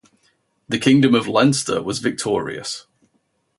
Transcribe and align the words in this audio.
The 0.67 0.79
Kingdom 0.79 1.13
of 1.13 1.27
Leinster 1.27 1.79
was 1.79 1.99
victorious. 1.99 2.87